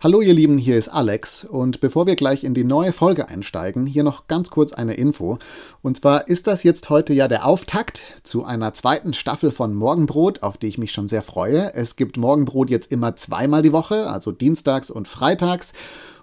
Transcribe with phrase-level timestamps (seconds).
[0.00, 3.84] Hallo ihr Lieben, hier ist Alex und bevor wir gleich in die neue Folge einsteigen,
[3.84, 5.38] hier noch ganz kurz eine Info.
[5.82, 10.44] Und zwar ist das jetzt heute ja der Auftakt zu einer zweiten Staffel von Morgenbrot,
[10.44, 11.74] auf die ich mich schon sehr freue.
[11.74, 15.72] Es gibt Morgenbrot jetzt immer zweimal die Woche, also dienstags und freitags.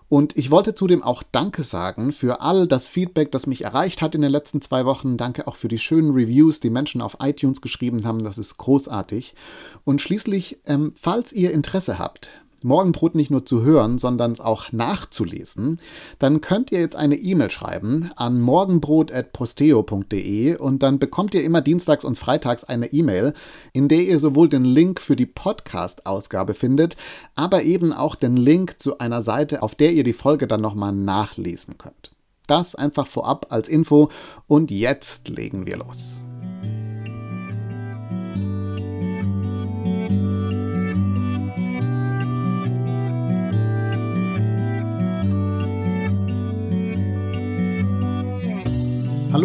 [0.07, 4.15] Und ich wollte zudem auch Danke sagen für all das Feedback, das mich erreicht hat
[4.15, 5.17] in den letzten zwei Wochen.
[5.17, 8.23] Danke auch für die schönen Reviews, die Menschen auf iTunes geschrieben haben.
[8.23, 9.35] Das ist großartig.
[9.83, 12.29] Und schließlich, ähm, falls ihr Interesse habt,
[12.63, 15.81] Morgenbrot nicht nur zu hören, sondern auch nachzulesen,
[16.20, 22.05] dann könnt ihr jetzt eine E-Mail schreiben an morgenbrot.posteo.de und dann bekommt ihr immer dienstags
[22.05, 23.33] und freitags eine E-Mail,
[23.73, 26.97] in der ihr sowohl den Link für die Podcast-Ausgabe findet,
[27.35, 30.94] aber eben auch den Link zu einer Seite, auf der ihr die Folge dann nochmal
[30.94, 32.11] nachlesen könnt.
[32.47, 34.09] Das einfach vorab als Info
[34.47, 36.23] und jetzt legen wir los.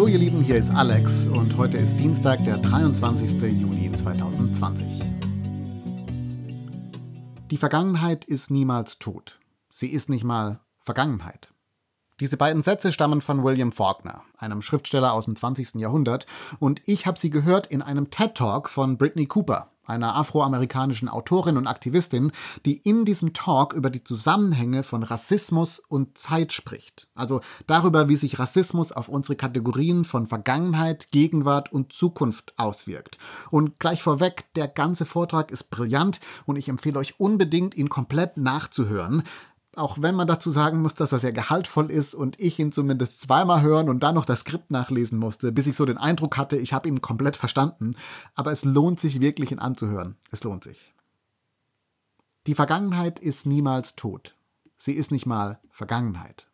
[0.01, 3.39] Hallo ihr Lieben, hier ist Alex und heute ist Dienstag, der 23.
[3.39, 4.83] Juni 2020.
[7.51, 9.39] Die Vergangenheit ist niemals tot.
[9.69, 11.53] Sie ist nicht mal Vergangenheit.
[12.19, 15.75] Diese beiden Sätze stammen von William Faulkner, einem Schriftsteller aus dem 20.
[15.75, 16.25] Jahrhundert,
[16.57, 21.57] und ich habe sie gehört in einem TED Talk von Brittany Cooper, einer afroamerikanischen Autorin
[21.57, 22.31] und Aktivistin,
[22.65, 27.07] die in diesem Talk über die Zusammenhänge von Rassismus und Zeit spricht.
[27.13, 33.17] Also darüber, wie sich Rassismus auf unsere Kategorien von Vergangenheit, Gegenwart und Zukunft auswirkt.
[33.49, 38.37] Und gleich vorweg, der ganze Vortrag ist brillant und ich empfehle euch unbedingt, ihn komplett
[38.37, 39.23] nachzuhören
[39.75, 43.21] auch wenn man dazu sagen muss, dass er sehr gehaltvoll ist und ich ihn zumindest
[43.21, 46.57] zweimal hören und dann noch das Skript nachlesen musste, bis ich so den Eindruck hatte,
[46.57, 47.95] ich habe ihn komplett verstanden.
[48.35, 50.17] Aber es lohnt sich wirklich, ihn anzuhören.
[50.29, 50.93] Es lohnt sich.
[52.47, 54.35] Die Vergangenheit ist niemals tot.
[54.75, 56.47] Sie ist nicht mal Vergangenheit.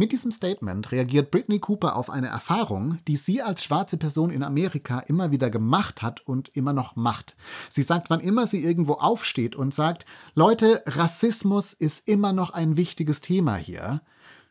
[0.00, 4.44] Mit diesem Statement reagiert Britney Cooper auf eine Erfahrung, die sie als schwarze Person in
[4.44, 7.34] Amerika immer wieder gemacht hat und immer noch macht.
[7.68, 12.76] Sie sagt, wann immer sie irgendwo aufsteht und sagt, Leute, Rassismus ist immer noch ein
[12.76, 14.00] wichtiges Thema hier,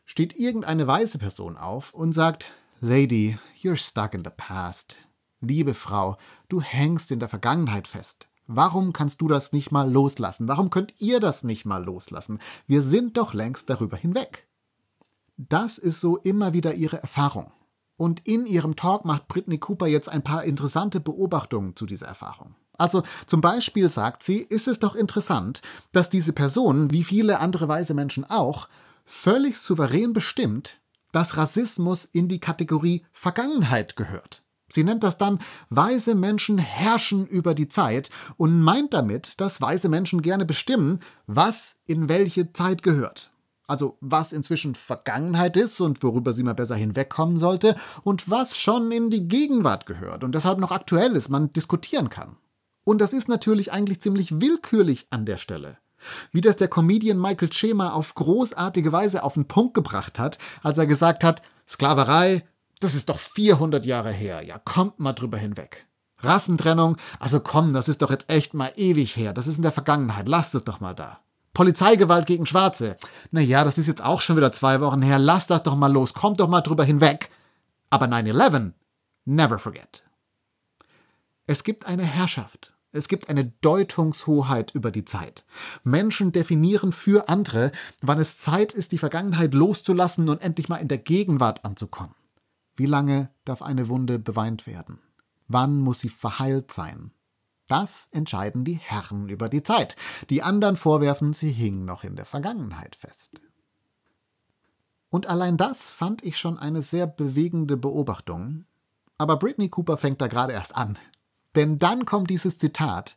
[0.04, 4.98] steht irgendeine weiße Person auf und sagt, Lady, you're stuck in the past.
[5.40, 6.18] Liebe Frau,
[6.50, 8.28] du hängst in der Vergangenheit fest.
[8.48, 10.46] Warum kannst du das nicht mal loslassen?
[10.46, 12.38] Warum könnt ihr das nicht mal loslassen?
[12.66, 14.47] Wir sind doch längst darüber hinweg.
[15.40, 17.52] Das ist so immer wieder ihre Erfahrung.
[17.96, 22.56] Und in ihrem Talk macht Britney Cooper jetzt ein paar interessante Beobachtungen zu dieser Erfahrung.
[22.76, 25.62] Also zum Beispiel sagt sie, ist es doch interessant,
[25.92, 28.68] dass diese Person, wie viele andere weise Menschen auch,
[29.04, 30.80] völlig souverän bestimmt,
[31.12, 34.42] dass Rassismus in die Kategorie Vergangenheit gehört.
[34.68, 35.38] Sie nennt das dann,
[35.70, 41.74] weise Menschen herrschen über die Zeit und meint damit, dass weise Menschen gerne bestimmen, was
[41.86, 43.30] in welche Zeit gehört.
[43.68, 48.90] Also was inzwischen Vergangenheit ist und worüber sie mal besser hinwegkommen sollte und was schon
[48.90, 52.36] in die Gegenwart gehört und deshalb noch aktuell ist, man diskutieren kann.
[52.84, 55.76] Und das ist natürlich eigentlich ziemlich willkürlich an der Stelle.
[56.32, 60.78] Wie das der Comedian Michael Chema auf großartige Weise auf den Punkt gebracht hat, als
[60.78, 62.48] er gesagt hat, Sklaverei,
[62.80, 65.86] das ist doch 400 Jahre her, ja, kommt mal drüber hinweg.
[66.20, 69.72] Rassentrennung, also komm, das ist doch jetzt echt mal ewig her, das ist in der
[69.72, 71.20] Vergangenheit, lasst es doch mal da.
[71.58, 72.96] Polizeigewalt gegen Schwarze.
[73.32, 75.18] Naja, das ist jetzt auch schon wieder zwei Wochen her.
[75.18, 76.14] Lass das doch mal los.
[76.14, 77.30] Kommt doch mal drüber hinweg.
[77.90, 78.74] Aber 9-11,
[79.24, 80.04] never forget.
[81.48, 82.74] Es gibt eine Herrschaft.
[82.92, 85.44] Es gibt eine Deutungshoheit über die Zeit.
[85.82, 90.86] Menschen definieren für andere, wann es Zeit ist, die Vergangenheit loszulassen und endlich mal in
[90.86, 92.14] der Gegenwart anzukommen.
[92.76, 95.00] Wie lange darf eine Wunde beweint werden?
[95.48, 97.10] Wann muss sie verheilt sein?
[97.68, 99.94] Das entscheiden die Herren über die Zeit.
[100.30, 103.40] Die anderen vorwerfen, sie hingen noch in der Vergangenheit fest.
[105.10, 108.64] Und allein das fand ich schon eine sehr bewegende Beobachtung.
[109.18, 110.98] Aber Britney Cooper fängt da gerade erst an.
[111.54, 113.16] Denn dann kommt dieses Zitat: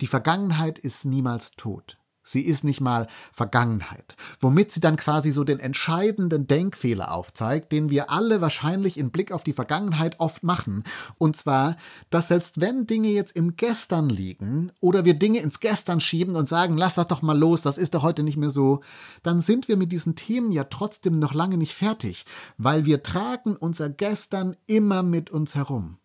[0.00, 1.98] Die Vergangenheit ist niemals tot.
[2.24, 7.90] Sie ist nicht mal Vergangenheit, womit sie dann quasi so den entscheidenden Denkfehler aufzeigt, den
[7.90, 10.84] wir alle wahrscheinlich in Blick auf die Vergangenheit oft machen.
[11.18, 11.76] Und zwar,
[12.10, 16.48] dass selbst wenn Dinge jetzt im Gestern liegen oder wir Dinge ins Gestern schieben und
[16.48, 18.82] sagen, lass das doch mal los, das ist doch heute nicht mehr so,
[19.24, 22.24] dann sind wir mit diesen Themen ja trotzdem noch lange nicht fertig,
[22.56, 25.98] weil wir tragen unser Gestern immer mit uns herum.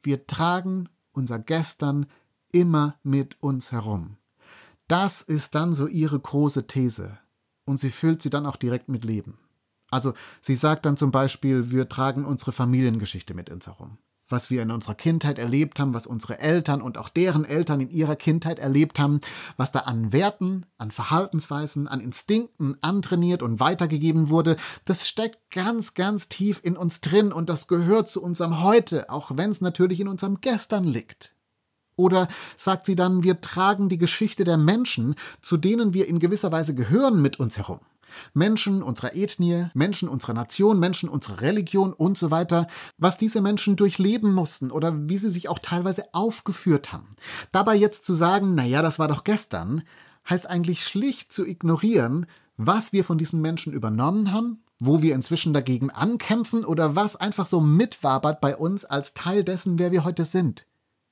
[0.00, 2.06] Wir tragen unser Gestern
[2.52, 4.16] immer mit uns herum.
[4.90, 7.16] Das ist dann so ihre große These.
[7.64, 9.38] Und sie füllt sie dann auch direkt mit Leben.
[9.88, 13.98] Also sie sagt dann zum Beispiel, wir tragen unsere Familiengeschichte mit uns herum.
[14.30, 17.90] was wir in unserer Kindheit erlebt haben, was unsere Eltern und auch deren Eltern in
[17.90, 19.20] ihrer Kindheit erlebt haben,
[19.56, 25.94] was da an Werten, an Verhaltensweisen, an Instinkten antrainiert und weitergegeben wurde, das steckt ganz,
[25.94, 30.00] ganz tief in uns drin und das gehört zu unserem Heute, auch wenn es natürlich
[30.00, 31.34] in unserem Gestern liegt.
[32.00, 36.50] Oder sagt sie dann, wir tragen die Geschichte der Menschen, zu denen wir in gewisser
[36.50, 37.80] Weise gehören, mit uns herum.
[38.32, 42.66] Menschen unserer Ethnie, Menschen unserer Nation, Menschen unserer Religion und so weiter,
[42.96, 47.08] was diese Menschen durchleben mussten oder wie sie sich auch teilweise aufgeführt haben.
[47.52, 49.82] Dabei jetzt zu sagen, naja, das war doch gestern,
[50.28, 52.26] heißt eigentlich schlicht zu ignorieren,
[52.56, 57.46] was wir von diesen Menschen übernommen haben, wo wir inzwischen dagegen ankämpfen oder was einfach
[57.46, 60.66] so mitwabert bei uns als Teil dessen, wer wir heute sind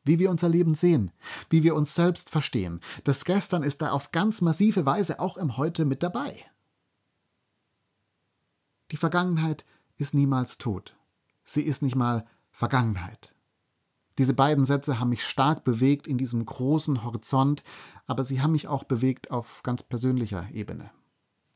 [0.08, 1.12] wie wir unser Leben sehen,
[1.50, 2.80] wie wir uns selbst verstehen.
[3.04, 6.44] Das Gestern ist da auf ganz massive Weise auch im Heute mit dabei.
[8.90, 9.64] Die Vergangenheit
[9.98, 10.96] ist niemals tot.
[11.44, 13.34] Sie ist nicht mal Vergangenheit.
[14.18, 17.62] Diese beiden Sätze haben mich stark bewegt in diesem großen Horizont,
[18.06, 20.90] aber sie haben mich auch bewegt auf ganz persönlicher Ebene.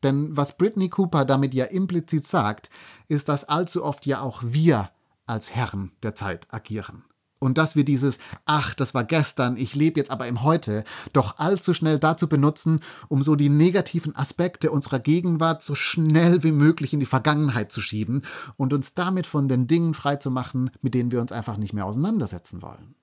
[0.02, 2.70] Denn was Britney Cooper damit ja implizit sagt,
[3.08, 4.90] ist, dass allzu oft ja auch wir
[5.26, 7.04] als Herren der Zeit agieren.
[7.42, 11.40] Und dass wir dieses Ach, das war gestern, ich lebe jetzt aber im Heute, doch
[11.40, 12.78] allzu schnell dazu benutzen,
[13.08, 17.80] um so die negativen Aspekte unserer Gegenwart so schnell wie möglich in die Vergangenheit zu
[17.80, 18.22] schieben
[18.56, 22.62] und uns damit von den Dingen freizumachen, mit denen wir uns einfach nicht mehr auseinandersetzen
[22.62, 22.94] wollen.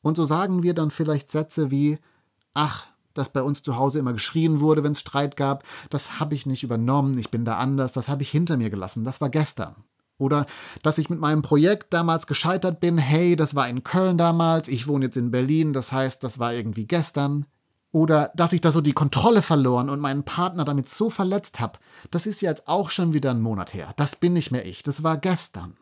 [0.00, 1.98] Und so sagen wir dann vielleicht Sätze wie
[2.54, 6.34] Ach, dass bei uns zu Hause immer geschrien wurde, wenn es Streit gab, das habe
[6.34, 9.28] ich nicht übernommen, ich bin da anders, das habe ich hinter mir gelassen, das war
[9.28, 9.76] gestern.
[10.18, 10.46] Oder
[10.82, 14.88] dass ich mit meinem Projekt damals gescheitert bin, hey, das war in Köln damals, ich
[14.88, 17.46] wohne jetzt in Berlin, das heißt, das war irgendwie gestern.
[17.92, 21.78] Oder dass ich da so die Kontrolle verloren und meinen Partner damit so verletzt habe,
[22.10, 23.92] das ist jetzt auch schon wieder ein Monat her.
[23.96, 25.76] Das bin nicht mehr ich, das war gestern.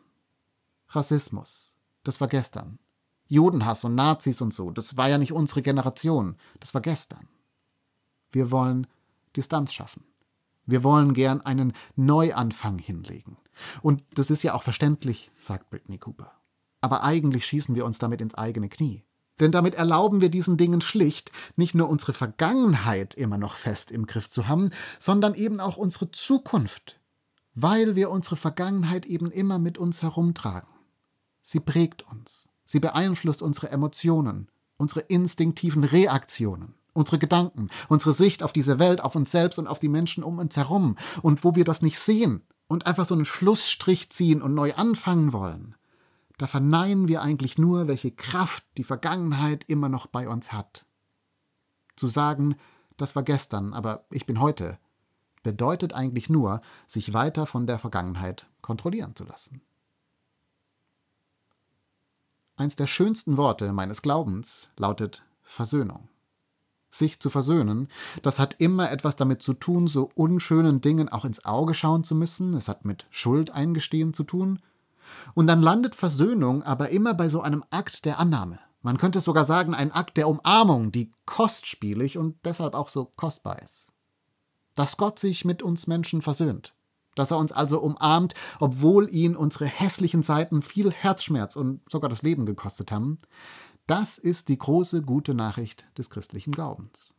[0.89, 2.79] Rassismus, das war gestern.
[3.27, 7.27] Judenhass und Nazis und so, das war ja nicht unsere Generation, das war gestern.
[8.31, 8.87] Wir wollen
[9.35, 10.03] Distanz schaffen.
[10.65, 13.37] Wir wollen gern einen Neuanfang hinlegen.
[13.81, 16.31] Und das ist ja auch verständlich, sagt Brittany Cooper.
[16.81, 19.03] Aber eigentlich schießen wir uns damit ins eigene Knie.
[19.39, 24.05] Denn damit erlauben wir diesen Dingen schlicht, nicht nur unsere Vergangenheit immer noch fest im
[24.05, 26.99] Griff zu haben, sondern eben auch unsere Zukunft,
[27.53, 30.69] weil wir unsere Vergangenheit eben immer mit uns herumtragen.
[31.41, 38.53] Sie prägt uns, sie beeinflusst unsere Emotionen, unsere instinktiven Reaktionen unsere Gedanken, unsere Sicht auf
[38.53, 40.95] diese Welt, auf uns selbst und auf die Menschen um uns herum.
[41.21, 45.33] Und wo wir das nicht sehen und einfach so einen Schlussstrich ziehen und neu anfangen
[45.33, 45.75] wollen,
[46.37, 50.85] da verneinen wir eigentlich nur, welche Kraft die Vergangenheit immer noch bei uns hat.
[51.95, 52.55] Zu sagen,
[52.97, 54.77] das war gestern, aber ich bin heute,
[55.43, 59.61] bedeutet eigentlich nur, sich weiter von der Vergangenheit kontrollieren zu lassen.
[62.57, 66.09] Eins der schönsten Worte meines Glaubens lautet Versöhnung
[66.95, 67.87] sich zu versöhnen,
[68.21, 72.15] das hat immer etwas damit zu tun, so unschönen Dingen auch ins Auge schauen zu
[72.15, 74.59] müssen, es hat mit Schuld eingestehen zu tun.
[75.33, 78.59] Und dann landet Versöhnung aber immer bei so einem Akt der Annahme.
[78.81, 83.61] Man könnte sogar sagen, ein Akt der Umarmung, die kostspielig und deshalb auch so kostbar
[83.63, 83.89] ist.
[84.75, 86.75] Dass Gott sich mit uns Menschen versöhnt,
[87.15, 92.21] dass er uns also umarmt, obwohl ihn unsere hässlichen Seiten viel Herzschmerz und sogar das
[92.21, 93.17] Leben gekostet haben,
[93.87, 97.13] das ist die große gute Nachricht des christlichen Glaubens.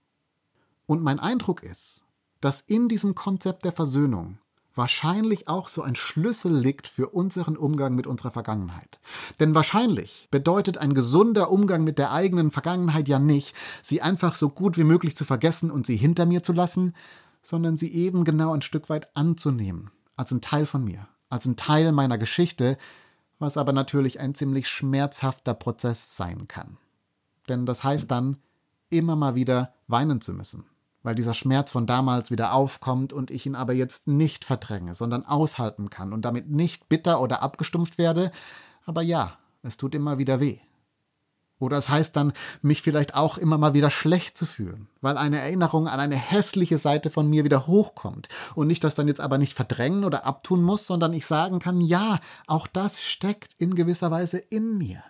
[0.87, 2.03] Und mein Eindruck ist,
[2.41, 4.39] dass in diesem Konzept der Versöhnung
[4.77, 9.01] wahrscheinlich auch so ein Schlüssel liegt für unseren Umgang mit unserer Vergangenheit.
[9.41, 14.51] Denn wahrscheinlich bedeutet ein gesunder Umgang mit der eigenen Vergangenheit ja nicht, sie einfach so
[14.51, 16.95] gut wie möglich zu vergessen und sie hinter mir zu lassen,
[17.41, 21.57] sondern sie eben genau ein Stück weit anzunehmen, als ein Teil von mir, als ein
[21.57, 22.77] Teil meiner Geschichte,
[23.39, 26.79] was aber natürlich ein ziemlich schmerzhafter Prozess sein kann.
[27.49, 28.39] Denn das heißt dann,
[28.91, 30.65] immer mal wieder weinen zu müssen,
[31.03, 35.27] weil dieser Schmerz von damals wieder aufkommt und ich ihn aber jetzt nicht verdränge, sondern
[35.27, 38.31] aushalten kann und damit nicht bitter oder abgestumpft werde,
[38.85, 40.59] aber ja, es tut immer wieder weh.
[41.59, 45.39] Oder es heißt dann, mich vielleicht auch immer mal wieder schlecht zu fühlen, weil eine
[45.39, 48.29] Erinnerung an eine hässliche Seite von mir wieder hochkommt.
[48.55, 51.81] Und ich das dann jetzt aber nicht verdrängen oder abtun muss, sondern ich sagen kann,
[51.81, 55.03] ja, auch das steckt in gewisser Weise in mir.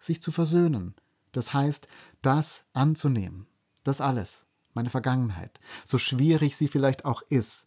[0.00, 0.94] Sich zu versöhnen,
[1.32, 1.86] das heißt,
[2.20, 3.46] das anzunehmen,
[3.84, 7.66] das alles, meine Vergangenheit, so schwierig sie vielleicht auch ist,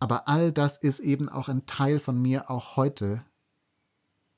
[0.00, 3.24] aber all das ist eben auch ein Teil von mir auch heute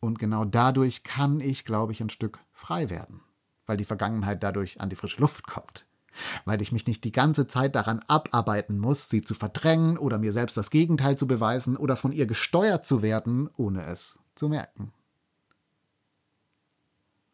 [0.04, 3.23] und genau dadurch kann ich, glaube ich, ein Stück frei werden,
[3.66, 5.87] weil die Vergangenheit dadurch an die frische Luft kommt.
[6.44, 10.32] Weil ich mich nicht die ganze Zeit daran abarbeiten muss, sie zu verdrängen oder mir
[10.32, 14.92] selbst das Gegenteil zu beweisen oder von ihr gesteuert zu werden, ohne es zu merken.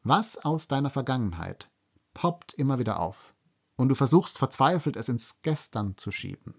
[0.03, 1.69] Was aus deiner Vergangenheit
[2.15, 3.35] poppt immer wieder auf
[3.77, 6.55] und du versuchst verzweifelt, es ins Gestern zu schieben.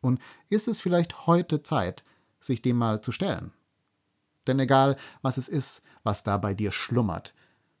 [0.00, 2.04] Und ist es vielleicht heute Zeit,
[2.40, 3.52] sich dem mal zu stellen?
[4.46, 7.34] Denn egal, was es ist, was da bei dir schlummert,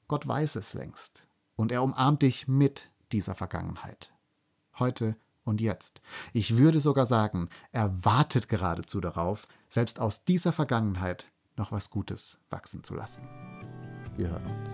[0.08, 1.26] Gott weiß es längst.
[1.56, 4.12] Und er umarmt dich mit dieser Vergangenheit.
[4.78, 6.00] Heute und jetzt.
[6.32, 12.40] Ich würde sogar sagen, er wartet geradezu darauf, selbst aus dieser Vergangenheit noch was Gutes
[12.50, 13.28] wachsen zu lassen.
[14.16, 14.70] Wir hören uns.